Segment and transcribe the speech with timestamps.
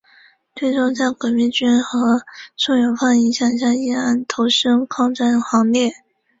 [0.55, 2.23] 最终在革命军和
[2.57, 5.93] 宋永芳的影响下毅然投身抗战行列。